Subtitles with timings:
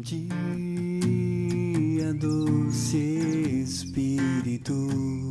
[0.00, 0.24] dia,
[2.14, 2.96] doce
[3.62, 5.29] Espírito,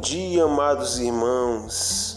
[0.00, 2.16] dia, amados irmãos.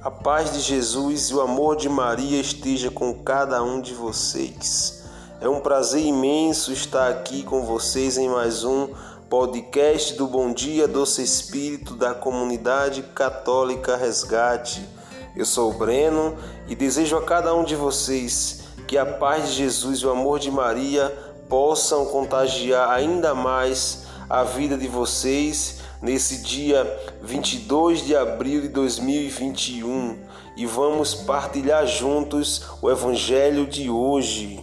[0.00, 5.02] A paz de Jesus e o amor de Maria esteja com cada um de vocês.
[5.40, 8.88] É um prazer imenso estar aqui com vocês em mais um
[9.28, 14.88] podcast do Bom Dia Doce Espírito da Comunidade Católica Resgate.
[15.34, 16.36] Eu sou o Breno
[16.68, 20.38] e desejo a cada um de vocês que a paz de Jesus e o amor
[20.38, 21.10] de Maria
[21.48, 26.84] possam contagiar ainda mais a vida de vocês nesse dia
[27.22, 30.18] 22 de abril de 2021
[30.56, 34.60] e vamos partilhar juntos o Evangelho de hoje.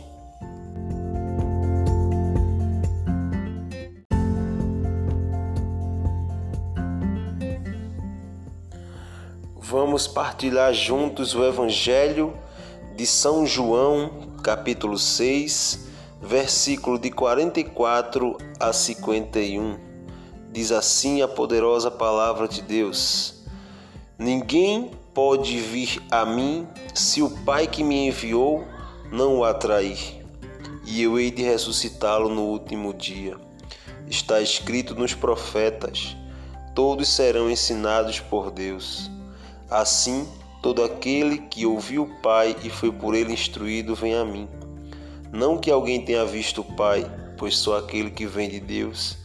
[9.55, 12.33] Vamos partilhar juntos o Evangelho
[12.95, 14.11] de São João,
[14.43, 15.87] capítulo 6,
[16.21, 19.90] versículo de 44 a 51.
[20.51, 23.35] Diz assim a poderosa palavra de Deus:
[24.19, 28.65] Ninguém pode vir a mim se o Pai que me enviou
[29.09, 30.21] não o atrair,
[30.85, 33.37] e eu hei de ressuscitá-lo no último dia.
[34.09, 36.17] Está escrito nos profetas:
[36.75, 39.09] todos serão ensinados por Deus.
[39.69, 40.27] Assim,
[40.61, 44.49] todo aquele que ouviu o Pai e foi por ele instruído vem a mim.
[45.31, 49.20] Não que alguém tenha visto o Pai, pois só aquele que vem de Deus,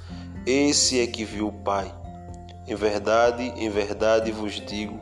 [0.46, 1.92] esse é que viu o Pai.
[2.68, 5.00] Em verdade, em verdade vos digo: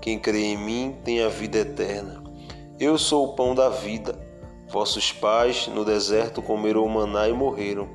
[0.00, 2.22] quem crê em mim tem a vida eterna.
[2.78, 4.16] Eu sou o pão da vida.
[4.68, 7.88] Vossos pais no deserto comeram maná e morreram.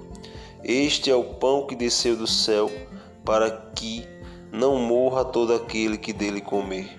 [0.63, 2.69] Este é o pão que desceu do céu,
[3.23, 4.05] para que
[4.51, 6.89] não morra todo aquele que dele comer.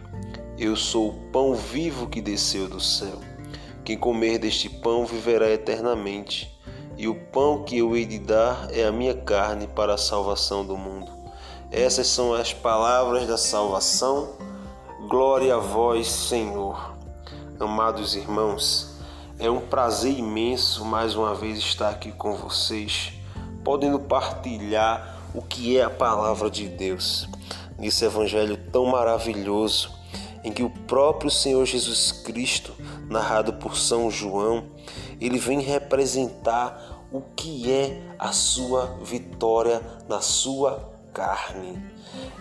[0.59, 3.21] Eu sou o pão vivo que desceu do céu.
[3.85, 6.52] Quem comer deste pão viverá eternamente,
[7.03, 10.65] e o pão que eu hei de dar é a minha carne para a salvação
[10.65, 11.11] do mundo.
[11.69, 14.35] Essas são as palavras da salvação.
[15.09, 16.95] Glória a vós, Senhor.
[17.59, 19.01] Amados irmãos,
[19.37, 23.15] é um prazer imenso mais uma vez estar aqui com vocês,
[23.65, 27.29] podendo partilhar o que é a palavra de Deus
[27.77, 29.91] nesse evangelho tão maravilhoso
[30.45, 32.73] em que o próprio Senhor Jesus Cristo,
[33.09, 34.67] narrado por São João,
[35.21, 41.83] ele vem representar o que é a sua vitória na sua carne.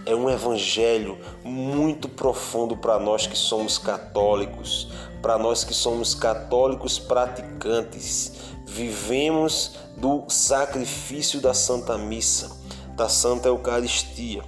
[0.06, 4.88] É um evangelho muito profundo para nós que somos católicos,
[5.22, 8.34] para nós que somos católicos praticantes.
[8.66, 12.58] Vivemos do sacrifício da Santa Missa,
[12.96, 14.44] da Santa Eucaristia.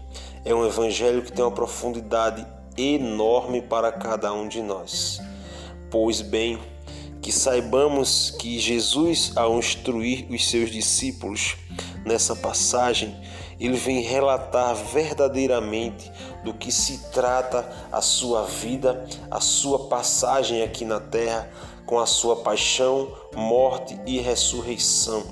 [0.46, 2.46] É um evangelho que tem uma profundidade
[2.78, 5.22] enorme para cada um de nós.
[5.92, 6.60] Pois bem,
[7.24, 11.56] que saibamos que Jesus, ao instruir os seus discípulos
[12.06, 13.16] nessa passagem,
[13.58, 16.12] ele vem relatar verdadeiramente
[16.44, 21.50] do que se trata a sua vida, a sua passagem aqui na terra,
[21.86, 25.24] com a sua paixão, morte e ressurreição.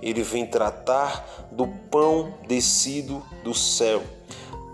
[0.00, 4.00] Ele vem tratar do pão descido do céu.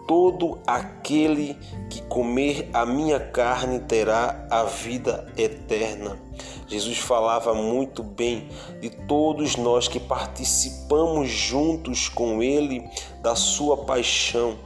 [0.07, 1.55] Todo aquele
[1.89, 6.28] que comer a minha carne terá a vida eterna.
[6.69, 8.49] Jesus falava muito bem
[8.81, 12.87] de todos nós que participamos juntos com ele
[13.23, 14.59] da sua paixão.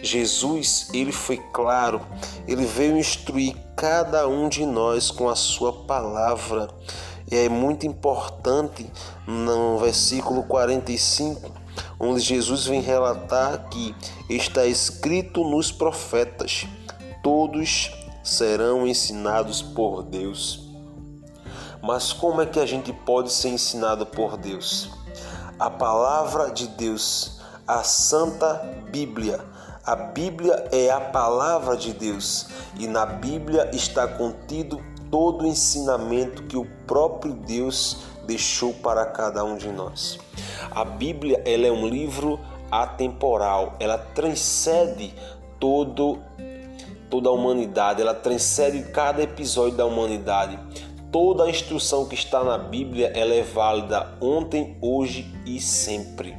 [0.00, 2.00] Jesus, ele foi claro,
[2.46, 6.68] ele veio instruir cada um de nós com a sua palavra.
[7.30, 8.86] E é muito importante
[9.26, 11.58] no versículo 45
[11.98, 13.94] onde Jesus vem relatar que
[14.28, 16.66] está escrito nos profetas:
[17.22, 17.90] todos
[18.22, 20.67] serão ensinados por Deus.
[21.88, 24.90] Mas como é que a gente pode ser ensinado por Deus?
[25.58, 29.40] A palavra de Deus, a Santa Bíblia.
[29.86, 32.48] A Bíblia é a palavra de Deus
[32.78, 39.42] e na Bíblia está contido todo o ensinamento que o próprio Deus deixou para cada
[39.42, 40.18] um de nós.
[40.70, 42.38] A Bíblia ela é um livro
[42.70, 45.14] atemporal, ela transcende
[45.58, 46.18] todo
[47.08, 50.58] toda a humanidade, ela transcende cada episódio da humanidade.
[51.10, 56.36] Toda a instrução que está na Bíblia ela é válida ontem, hoje e sempre.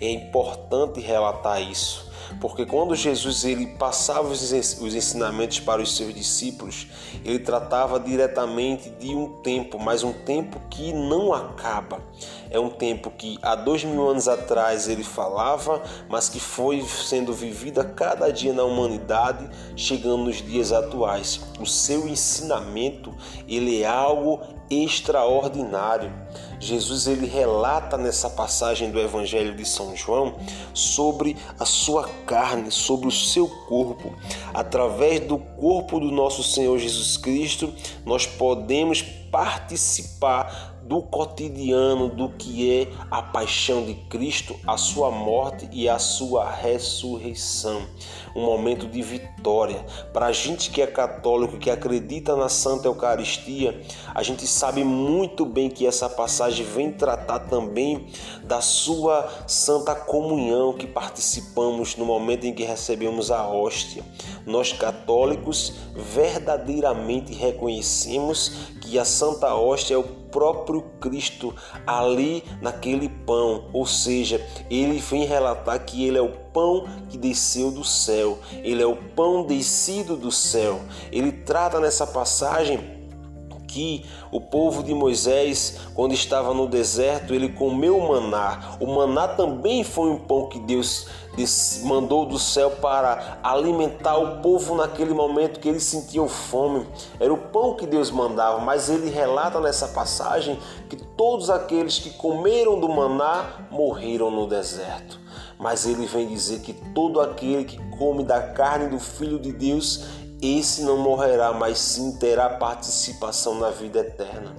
[0.00, 2.07] É importante relatar isso
[2.40, 4.52] porque quando Jesus ele passava os
[4.94, 6.86] ensinamentos para os seus discípulos,
[7.24, 12.00] ele tratava diretamente de um tempo, mas um tempo que não acaba.
[12.50, 17.32] É um tempo que há dois mil anos atrás ele falava, mas que foi sendo
[17.32, 21.40] vivido a cada dia na humanidade, chegando nos dias atuais.
[21.60, 23.14] O seu ensinamento
[23.46, 24.40] ele é algo
[24.70, 26.12] extraordinário.
[26.60, 30.36] Jesus ele relata nessa passagem do Evangelho de São João
[30.74, 34.14] sobre a sua carne, sobre o seu corpo.
[34.52, 37.72] Através do corpo do nosso Senhor Jesus Cristo,
[38.04, 45.68] nós podemos participar do cotidiano do que é a paixão de Cristo, a sua morte
[45.70, 47.82] e a sua ressurreição.
[48.34, 49.84] Um momento de vitória.
[50.14, 53.78] Para a gente que é católico, que acredita na Santa Eucaristia,
[54.14, 58.06] a gente sabe muito bem que essa passagem vem tratar também
[58.42, 64.02] da sua Santa Comunhão que participamos no momento em que recebemos a hóstia.
[64.46, 71.54] Nós católicos verdadeiramente reconhecemos que a Santa Hóstia é o próprio Cristo
[71.86, 77.70] ali naquele pão, ou seja, ele vem relatar que ele é o pão que desceu
[77.70, 80.80] do céu, ele é o pão descido do céu.
[81.10, 82.97] Ele trata nessa passagem
[83.68, 88.76] que o povo de Moisés, quando estava no deserto, ele comeu o maná.
[88.80, 91.06] O maná também foi um pão que Deus
[91.84, 96.84] mandou do céu para alimentar o povo naquele momento que eles sentiam fome.
[97.20, 102.10] Era o pão que Deus mandava, mas ele relata nessa passagem que todos aqueles que
[102.10, 105.20] comeram do maná morreram no deserto.
[105.58, 110.04] Mas ele vem dizer que todo aquele que come da carne do Filho de Deus,
[110.40, 114.54] esse não morrerá, mas sim terá participação na vida eterna.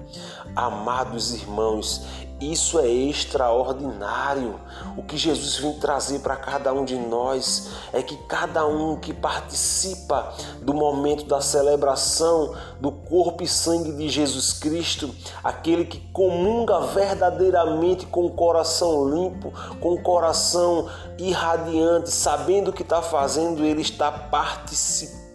[0.56, 2.06] Amados irmãos,
[2.42, 4.60] isso é extraordinário.
[4.98, 9.14] O que Jesus vem trazer para cada um de nós é que cada um que
[9.14, 16.80] participa do momento da celebração do corpo e sangue de Jesus Cristo, aquele que comunga
[16.88, 23.81] verdadeiramente com o coração limpo, com o coração irradiante, sabendo o que está fazendo, ele
[23.81, 25.29] está participando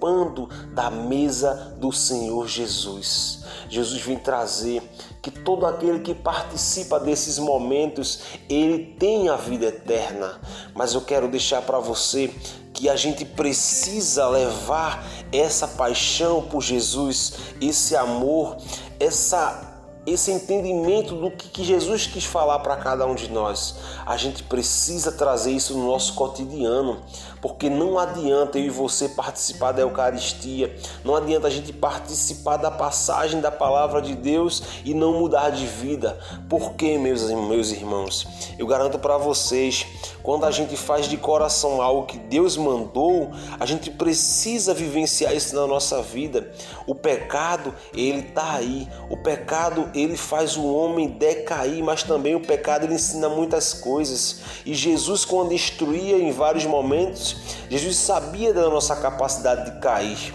[0.73, 3.45] da mesa do Senhor Jesus.
[3.69, 4.83] Jesus vem trazer
[5.23, 10.39] que todo aquele que participa desses momentos, ele tem a vida eterna.
[10.75, 12.33] Mas eu quero deixar para você
[12.75, 18.56] que a gente precisa levar essa paixão por Jesus, esse amor,
[19.01, 19.74] essa
[20.06, 23.77] esse entendimento do que, Jesus quis falar para cada um de nós.
[24.05, 27.01] A gente precisa trazer isso no nosso cotidiano,
[27.41, 32.71] porque não adianta eu e você participar da Eucaristia, não adianta a gente participar da
[32.71, 36.19] passagem da palavra de Deus e não mudar de vida.
[36.49, 38.27] Por quê, meus, meus irmãos?
[38.59, 39.87] Eu garanto para vocês,
[40.23, 45.55] quando a gente faz de coração algo que Deus mandou, a gente precisa vivenciar isso
[45.55, 46.53] na nossa vida.
[46.87, 48.89] O pecado, ele está aí.
[49.09, 54.41] O pecado, ele faz o homem decair, mas também o pecado ele ensina muitas coisas.
[54.67, 57.37] E Jesus, quando instruía em vários momentos,
[57.70, 60.35] Jesus sabia da nossa capacidade de cair.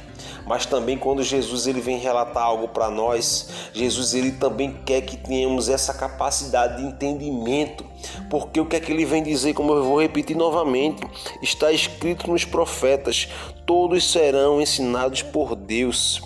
[0.49, 5.15] Mas também quando Jesus ele vem relatar algo para nós, Jesus ele também quer que
[5.15, 7.85] tenhamos essa capacidade de entendimento.
[8.31, 11.03] Porque o que é que ele vem dizer, como eu vou repetir novamente,
[11.43, 13.27] está escrito nos profetas:
[13.63, 16.19] todos serão ensinados por Deus.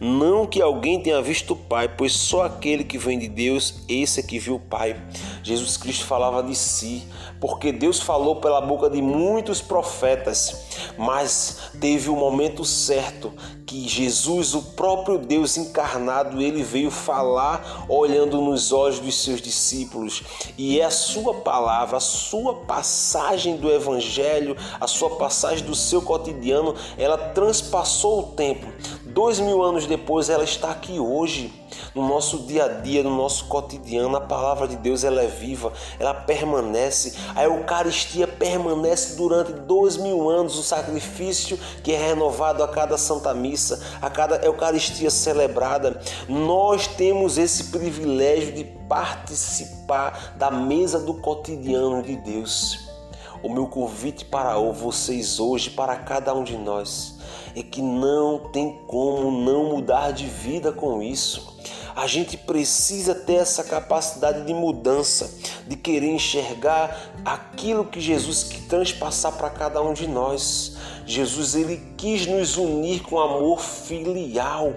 [0.00, 4.20] Não que alguém tenha visto o Pai, pois só aquele que vem de Deus, esse
[4.20, 4.96] é que viu o Pai.
[5.42, 7.04] Jesus Cristo falava de si,
[7.40, 13.32] porque Deus falou pela boca de muitos profetas, mas teve o um momento certo
[13.66, 20.22] que Jesus, o próprio Deus encarnado, ele veio falar olhando nos olhos dos seus discípulos.
[20.56, 26.02] E é a sua palavra, a sua passagem do evangelho, a sua passagem do seu
[26.02, 28.66] cotidiano, ela transpassou o tempo.
[29.14, 31.52] Dois mil anos depois, ela está aqui hoje
[31.94, 35.72] no nosso dia a dia, no nosso cotidiano, a palavra de Deus ela é viva,
[36.00, 37.16] ela permanece.
[37.32, 43.32] A Eucaristia permanece durante dois mil anos, o sacrifício que é renovado a cada Santa
[43.32, 46.00] Missa, a cada Eucaristia celebrada.
[46.28, 52.80] Nós temos esse privilégio de participar da mesa do cotidiano de Deus.
[53.44, 57.14] O meu convite para vocês hoje, para cada um de nós,
[57.54, 61.54] é que não tem como não mudar de vida com isso.
[61.96, 65.32] A gente precisa ter essa capacidade de mudança,
[65.66, 70.76] de querer enxergar aquilo que Jesus quer transpassar para cada um de nós.
[71.06, 74.72] Jesus ele quis nos unir com amor filial.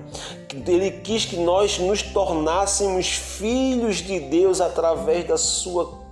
[0.67, 6.07] Ele quis que nós nos tornássemos filhos de Deus através da sua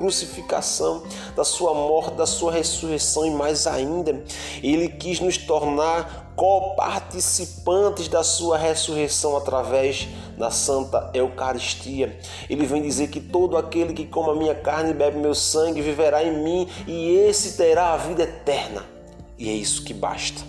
[0.00, 1.02] crucificação,
[1.36, 4.24] da sua morte, da sua ressurreição e mais ainda,
[4.62, 12.18] ele quis nos tornar coparticipantes da sua ressurreição através da Santa Eucaristia.
[12.48, 15.82] Ele vem dizer que todo aquele que come a minha carne e bebe meu sangue
[15.82, 18.82] viverá em mim e esse terá a vida eterna.
[19.38, 20.40] E é isso que basta.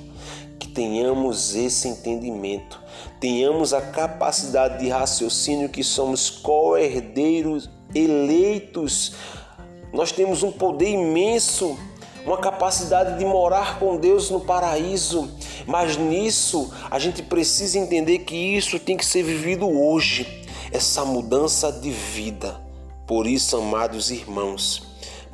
[0.58, 2.80] Que tenhamos esse entendimento,
[3.20, 9.14] tenhamos a capacidade de raciocínio que somos co-herdeiros eleitos
[9.94, 11.78] nós temos um poder imenso,
[12.26, 15.30] uma capacidade de morar com Deus no paraíso,
[15.66, 21.72] mas nisso a gente precisa entender que isso tem que ser vivido hoje, essa mudança
[21.72, 22.62] de vida.
[23.06, 24.84] Por isso, amados irmãos,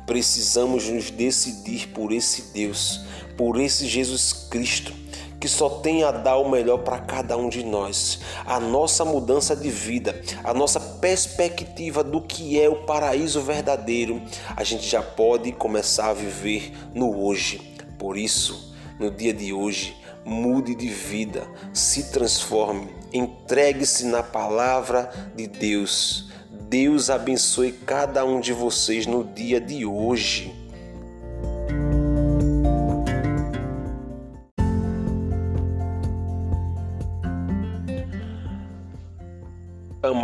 [0.06, 3.00] precisamos nos decidir por esse Deus,
[3.36, 5.07] por esse Jesus Cristo
[5.40, 8.20] que só tem a dar o melhor para cada um de nós.
[8.44, 14.20] A nossa mudança de vida, a nossa perspectiva do que é o paraíso verdadeiro,
[14.56, 17.74] a gente já pode começar a viver no hoje.
[17.98, 25.46] Por isso, no dia de hoje, mude de vida, se transforme, entregue-se na palavra de
[25.46, 26.28] Deus.
[26.68, 30.57] Deus abençoe cada um de vocês no dia de hoje.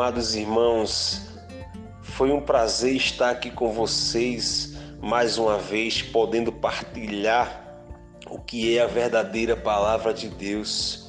[0.04, 1.22] Amados irmãos,
[2.02, 7.82] foi um prazer estar aqui com vocês mais uma vez, podendo partilhar
[8.28, 11.03] o que é a verdadeira palavra de Deus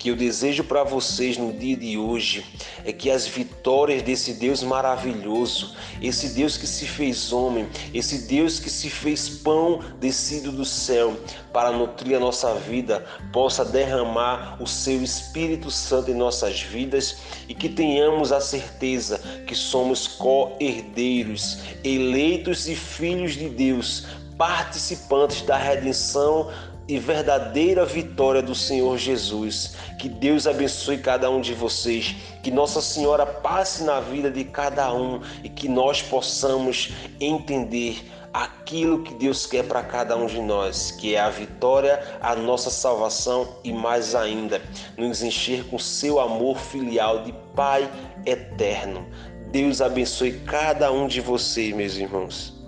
[0.00, 2.42] que eu desejo para vocês no dia de hoje
[2.86, 8.58] é que as vitórias desse Deus maravilhoso, esse Deus que se fez homem, esse Deus
[8.58, 11.14] que se fez pão descido do céu
[11.52, 17.54] para nutrir a nossa vida, possa derramar o seu Espírito Santo em nossas vidas e
[17.54, 24.06] que tenhamos a certeza que somos co-herdeiros, eleitos e filhos de Deus,
[24.38, 26.50] participantes da redenção
[26.88, 29.76] e verdadeira vitória do Senhor Jesus.
[29.98, 34.92] Que Deus abençoe cada um de vocês, que Nossa Senhora passe na vida de cada
[34.92, 40.90] um e que nós possamos entender aquilo que Deus quer para cada um de nós,
[40.92, 44.62] que é a vitória, a nossa salvação e mais ainda,
[44.96, 47.90] nos encher com seu amor filial de Pai
[48.24, 49.06] eterno.
[49.50, 52.59] Deus abençoe cada um de vocês, meus irmãos.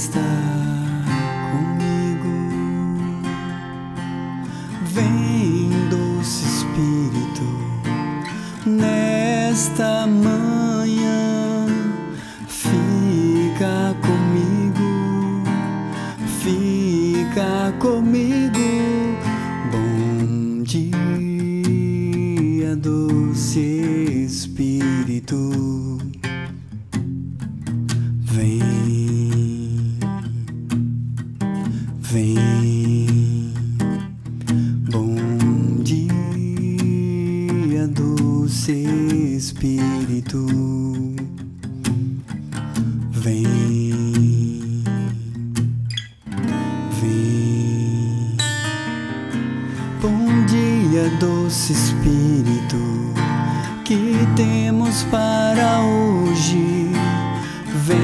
[0.00, 0.22] Estar
[1.52, 2.32] comigo.
[4.94, 7.44] Vem, doce Espírito,
[8.64, 10.49] nesta manhã,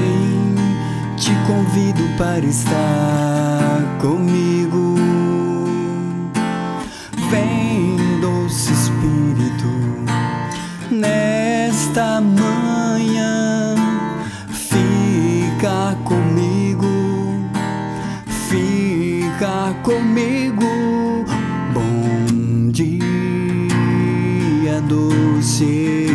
[0.07, 0.55] Vem,
[1.17, 4.95] te convido para estar comigo.
[7.29, 9.67] Vem, doce Espírito,
[10.89, 13.75] nesta manhã,
[14.49, 16.87] fica comigo,
[18.49, 21.25] fica comigo.
[21.73, 23.01] Bom dia,
[24.87, 26.06] doce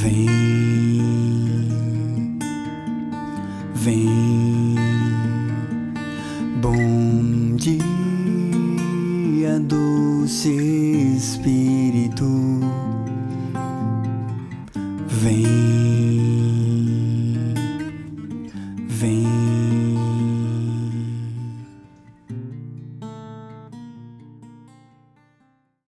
[0.00, 0.29] vem,